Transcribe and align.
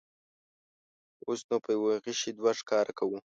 اوس 1.27 1.39
نو 1.49 1.57
په 1.63 1.69
یوه 1.75 1.93
غیشي 2.03 2.31
دوه 2.37 2.51
ښکاره 2.59 2.91
کوو. 2.97 3.17